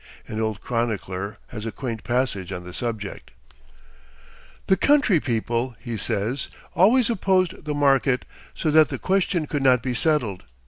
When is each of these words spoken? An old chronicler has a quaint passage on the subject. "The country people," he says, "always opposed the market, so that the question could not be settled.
An 0.27 0.41
old 0.41 0.61
chronicler 0.61 1.37
has 1.49 1.63
a 1.63 1.71
quaint 1.71 2.03
passage 2.03 2.51
on 2.51 2.63
the 2.63 2.73
subject. 2.73 3.29
"The 4.65 4.75
country 4.75 5.19
people," 5.19 5.75
he 5.79 5.95
says, 5.95 6.47
"always 6.73 7.07
opposed 7.11 7.65
the 7.65 7.75
market, 7.75 8.25
so 8.55 8.71
that 8.71 8.89
the 8.89 8.97
question 8.97 9.45
could 9.45 9.61
not 9.61 9.83
be 9.83 9.93
settled. 9.93 10.41